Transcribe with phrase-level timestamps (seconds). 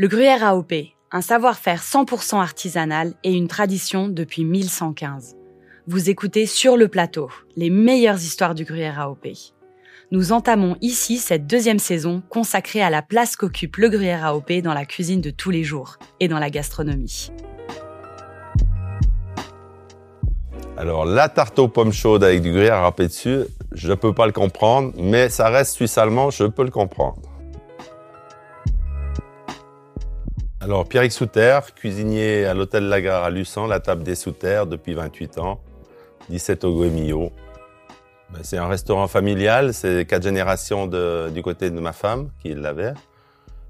[0.00, 0.72] Le gruyère AOP,
[1.12, 5.36] un savoir-faire 100% artisanal et une tradition depuis 1115.
[5.86, 9.26] Vous écoutez Sur le plateau, les meilleures histoires du gruyère AOP.
[10.10, 14.72] Nous entamons ici cette deuxième saison consacrée à la place qu'occupe le gruyère AOP dans
[14.72, 17.30] la cuisine de tous les jours et dans la gastronomie.
[20.78, 23.40] Alors, la tarte aux pommes chaudes avec du gruyère râpé dessus,
[23.72, 27.20] je ne peux pas le comprendre, mais ça reste suisse-allemand, je peux le comprendre.
[30.62, 35.38] Alors, Pierrick Souter, cuisinier à l'hôtel Lagare à Luçon, la table des Souter depuis 28
[35.38, 35.58] ans,
[36.28, 37.32] 17 au Guémillot.
[38.30, 42.92] Ben, c'est un restaurant familial, c'est quatre générations du côté de ma femme qui l'avait.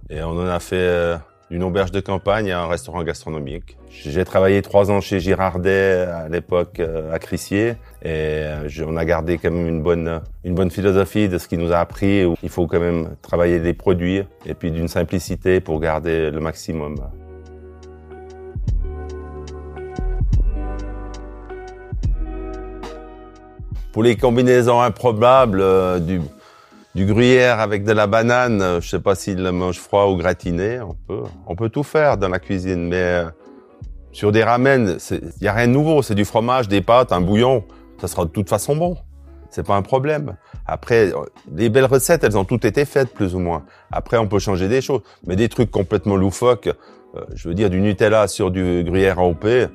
[0.09, 1.16] Et on en a fait
[1.50, 3.77] euh, une auberge de campagne à un restaurant gastronomique.
[3.90, 9.04] J'ai travaillé trois ans chez Girardet à l'époque euh, à Crissier et euh, on a
[9.04, 12.24] gardé quand même une bonne, une bonne philosophie de ce qui nous a appris.
[12.42, 16.96] Il faut quand même travailler des produits et puis d'une simplicité pour garder le maximum.
[23.92, 26.20] Pour les combinaisons improbables euh, du,
[26.95, 30.16] du gruyère avec de la banane, euh, je sais pas s'il le mange froid ou
[30.16, 33.24] gratiné, on peut, on peut tout faire dans la cuisine, mais euh,
[34.13, 37.21] sur des ramen, il y a rien de nouveau, c'est du fromage, des pâtes, un
[37.21, 37.65] bouillon,
[38.01, 38.97] ça sera de toute façon bon.
[39.51, 40.37] C'est pas un problème.
[40.65, 41.13] Après,
[41.52, 43.65] les belles recettes, elles ont toutes été faites plus ou moins.
[43.91, 46.69] Après, on peut changer des choses, mais des trucs complètement loufoques,
[47.16, 49.69] euh, je veux dire du Nutella sur du gruyère AOP, euh,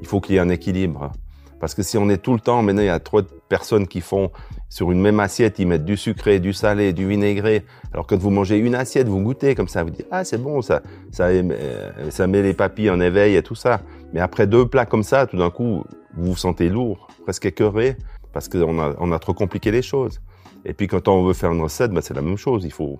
[0.00, 1.12] il faut qu'il y ait un équilibre.
[1.60, 3.88] Parce que si on est tout le temps, maintenant il y a trop de personnes
[3.88, 4.30] qui font
[4.68, 7.64] sur une même assiette, ils mettent du sucré, du salé, du vinaigré.
[7.92, 10.60] Alors quand vous mangez une assiette, vous goûtez comme ça, vous dites ah c'est bon,
[10.62, 13.80] ça, ça, euh, ça met les papilles en éveil et tout ça.
[14.12, 17.96] Mais après deux plats comme ça, tout d'un coup, vous vous sentez lourd, presque écœuré,
[18.32, 20.20] parce qu'on a, on a trop compliqué les choses.
[20.64, 22.64] Et puis quand on veut faire une recette, bah, c'est la même chose.
[22.64, 22.98] Il faut,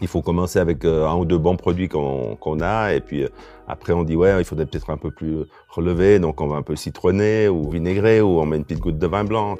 [0.00, 3.28] il faut commencer avec euh, un ou deux bons produits qu'on a, et puis euh,
[3.66, 6.62] après on dit ouais, il faudrait peut-être un peu plus relever, donc on va un
[6.62, 9.56] peu citronner ou vinaigrer, ou on met une petite goutte de vin blanc.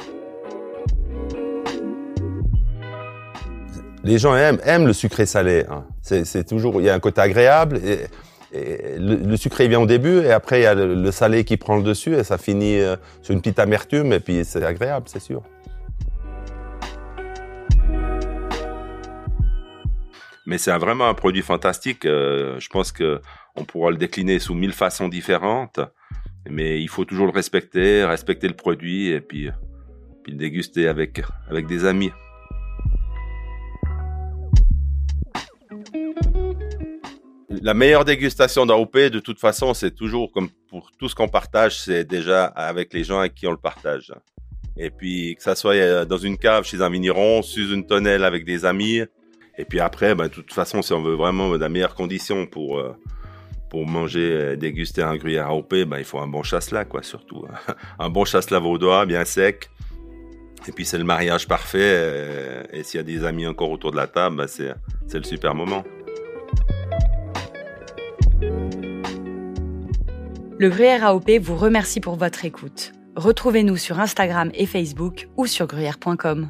[4.04, 5.64] Les gens aiment, aiment le sucré salé.
[5.68, 5.84] Hein.
[6.02, 7.80] C'est toujours, il y a un côté agréable.
[8.52, 11.82] Le, sucré vient au début et après il y a le, salé qui prend le
[11.82, 15.42] dessus et ça finit euh, sur une petite amertume et puis c'est agréable, c'est sûr.
[20.46, 22.06] Mais c'est vraiment un produit fantastique.
[22.06, 23.20] Euh, je pense que
[23.54, 25.80] on pourra le décliner sous mille façons différentes,
[26.48, 29.50] mais il faut toujours le respecter, respecter le produit et puis,
[30.22, 31.20] puis le déguster avec
[31.50, 32.12] avec des amis.
[37.62, 41.78] La meilleure dégustation d'AOP, de toute façon, c'est toujours comme pour tout ce qu'on partage,
[41.80, 44.12] c'est déjà avec les gens avec qui on le partage.
[44.76, 48.24] Et puis que ça soit euh, dans une cave chez un vigneron, sous une tonnelle
[48.24, 49.00] avec des amis.
[49.56, 52.78] Et puis après, ben, de toute façon, si on veut vraiment la meilleure condition pour
[52.78, 52.92] euh,
[53.70, 57.44] pour manger, déguster un gruyère AOP, ben, il faut un bon chasselas, quoi, surtout.
[57.98, 59.68] un bon chasselas vaudois, bien sec.
[60.66, 61.78] Et puis c'est le mariage parfait.
[61.82, 65.24] Euh, et, s'il y a des amis encore autour de la table, ben, c'est le
[65.24, 65.84] super moment.
[70.58, 72.92] Le Gruyère AOP vous remercie pour votre écoute.
[73.16, 76.48] Retrouvez-nous sur Instagram et Facebook ou sur gruyère.com.